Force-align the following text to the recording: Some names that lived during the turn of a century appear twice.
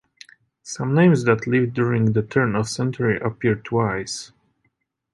Some 0.63 0.95
names 0.95 1.25
that 1.25 1.45
lived 1.45 1.75
during 1.75 2.13
the 2.13 2.23
turn 2.23 2.55
of 2.55 2.65
a 2.65 2.69
century 2.69 3.19
appear 3.19 3.53
twice. 3.53 4.31